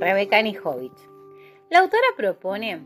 [0.00, 0.92] Rebecca Nijovic.
[1.70, 2.80] La autora propone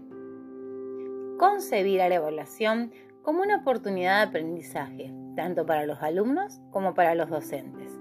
[1.38, 7.14] concebir a la evaluación como una oportunidad de aprendizaje, tanto para los alumnos como para
[7.14, 7.92] los docentes,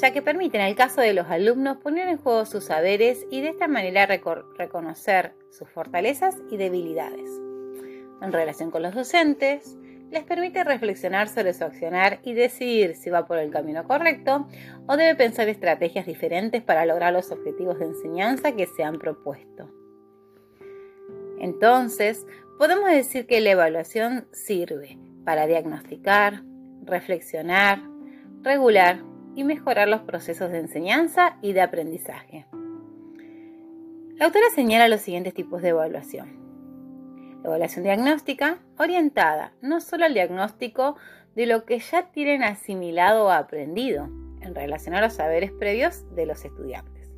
[0.00, 3.42] ya que permite en el caso de los alumnos poner en juego sus saberes y
[3.42, 7.30] de esta manera reconocer sus fortalezas y debilidades.
[8.20, 9.78] En relación con los docentes,
[10.10, 14.48] les permite reflexionar sobre su accionar y decidir si va por el camino correcto
[14.86, 19.70] o debe pensar estrategias diferentes para lograr los objetivos de enseñanza que se han propuesto.
[21.38, 22.26] Entonces,
[22.58, 26.42] podemos decir que la evaluación sirve para diagnosticar,
[26.82, 27.80] reflexionar,
[28.42, 28.98] regular
[29.34, 32.46] y mejorar los procesos de enseñanza y de aprendizaje.
[34.16, 36.49] La autora señala los siguientes tipos de evaluación.
[37.42, 40.96] Evaluación diagnóstica orientada no solo al diagnóstico
[41.34, 44.08] de lo que ya tienen asimilado o aprendido
[44.42, 47.10] en relación a los saberes previos de los estudiantes,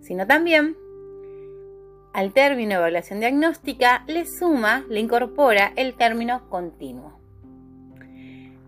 [0.00, 0.76] sino también
[2.12, 7.20] al término evaluación diagnóstica le suma, le incorpora el término continuo,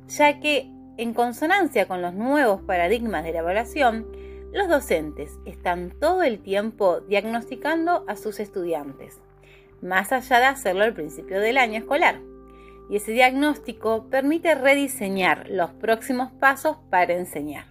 [0.06, 4.06] ya que en consonancia con los nuevos paradigmas de la evaluación,
[4.53, 9.20] los docentes están todo el tiempo diagnosticando a sus estudiantes
[9.83, 12.21] más allá de hacerlo al principio del año escolar.
[12.91, 17.67] Y ese diagnóstico permite rediseñar los próximos pasos para enseñar.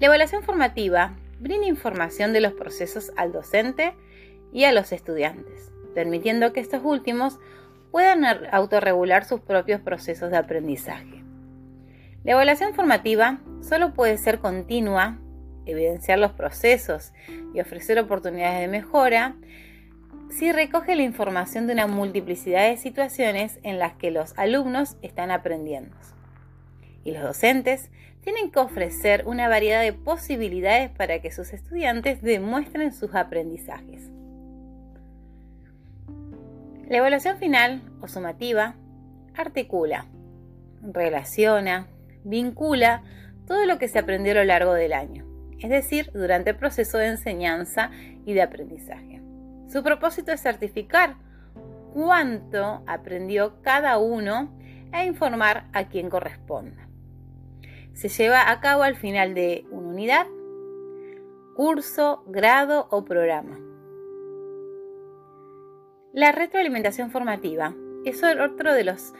[0.00, 3.94] La evaluación formativa brinda información de los procesos al docente
[4.52, 7.38] y a los estudiantes, permitiendo que estos últimos
[7.90, 11.22] puedan autorregular sus propios procesos de aprendizaje.
[12.24, 15.18] La evaluación formativa solo puede ser continua,
[15.66, 17.12] evidenciar los procesos
[17.54, 19.36] y ofrecer oportunidades de mejora
[20.30, 25.30] si recoge la información de una multiplicidad de situaciones en las que los alumnos están
[25.30, 25.96] aprendiendo.
[27.04, 27.90] Y los docentes
[28.22, 34.10] tienen que ofrecer una variedad de posibilidades para que sus estudiantes demuestren sus aprendizajes.
[36.88, 38.74] La evaluación final o sumativa
[39.34, 40.06] articula,
[40.82, 41.86] relaciona,
[42.24, 43.02] vincula
[43.46, 45.24] todo lo que se aprendió a lo largo del año,
[45.58, 47.90] es decir, durante el proceso de enseñanza
[48.26, 49.19] y de aprendizaje.
[49.70, 51.14] Su propósito es certificar
[51.94, 54.50] cuánto aprendió cada uno
[54.92, 56.88] e informar a quien corresponda.
[57.92, 60.26] Se lleva a cabo al final de una unidad,
[61.54, 63.60] curso, grado o programa.
[66.12, 67.72] La retroalimentación formativa
[68.04, 69.12] es otro de los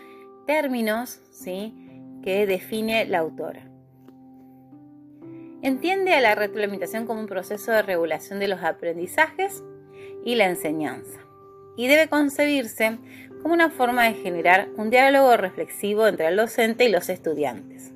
[0.46, 1.74] términos ¿sí?
[2.24, 3.62] que define la autora.
[5.62, 9.62] Entiende a la retroalimentación como un proceso de regulación de los aprendizajes
[10.24, 11.20] y la enseñanza.
[11.76, 12.98] Y debe concebirse
[13.42, 17.92] como una forma de generar un diálogo reflexivo entre el docente y los estudiantes,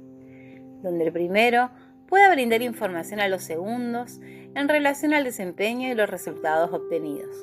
[0.82, 1.70] donde el primero
[2.08, 4.20] pueda brindar información a los segundos
[4.54, 7.36] en relación al desempeño y los resultados obtenidos.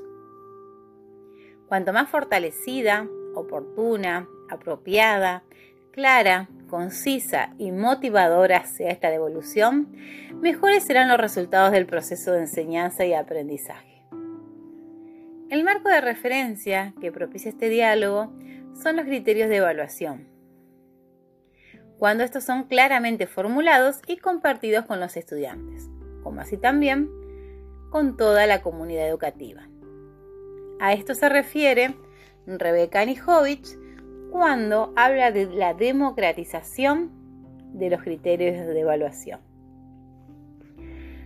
[1.67, 5.43] Cuanto más fortalecida, oportuna, apropiada,
[5.91, 9.93] clara, concisa y motivadora sea esta devolución,
[10.41, 13.90] mejores serán los resultados del proceso de enseñanza y aprendizaje.
[15.51, 18.31] El marco de referencia que propicia este diálogo
[18.81, 20.29] son los criterios de evaluación,
[21.99, 25.89] cuando estos son claramente formulados y compartidos con los estudiantes,
[26.23, 27.09] como así también
[27.89, 29.67] con toda la comunidad educativa.
[30.79, 31.97] A esto se refiere
[32.47, 33.77] Rebeca Nijovic
[34.31, 37.11] cuando habla de la democratización
[37.73, 39.50] de los criterios de evaluación.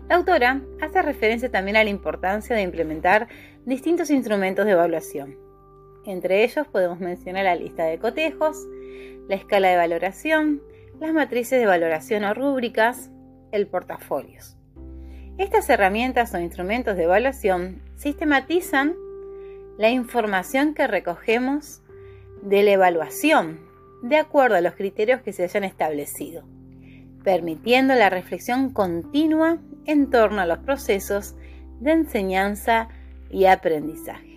[0.07, 3.27] La autora hace referencia también a la importancia de implementar
[3.65, 5.35] distintos instrumentos de evaluación.
[6.05, 8.67] Entre ellos podemos mencionar la lista de cotejos,
[9.27, 10.61] la escala de valoración,
[10.99, 13.09] las matrices de valoración o rúbricas,
[13.51, 14.55] el portafolios.
[15.39, 18.95] Estas herramientas o instrumentos de evaluación sistematizan
[19.79, 21.81] la información que recogemos
[22.43, 23.59] de la evaluación
[24.03, 26.43] de acuerdo a los criterios que se hayan establecido,
[27.23, 31.35] permitiendo la reflexión continua en torno a los procesos
[31.79, 32.89] de enseñanza
[33.29, 34.34] y aprendizaje.